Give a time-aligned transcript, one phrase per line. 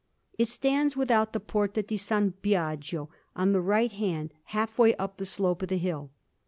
[0.39, 2.09] It stands without the Porta di S.
[2.41, 6.09] Biagio, on the right hand, half way up the slope of the hill.